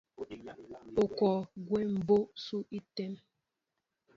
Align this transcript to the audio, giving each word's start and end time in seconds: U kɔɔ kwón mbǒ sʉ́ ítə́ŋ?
U 1.03 1.05
kɔɔ 1.17 1.37
kwón 1.65 1.85
mbǒ 1.99 2.17
sʉ́ 2.43 2.61
ítə́ŋ? 2.77 3.11